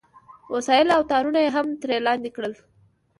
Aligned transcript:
وسایل 0.53 0.87
او 0.95 1.01
تارونه 1.11 1.39
یې 1.45 1.49
هم 1.55 1.67
ترې 1.81 1.97
لاندې 2.07 2.29
کړل 2.35 2.53